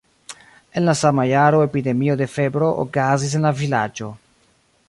[0.79, 4.13] En la sama jaro epidemio de febro okazis en la vilaĝo.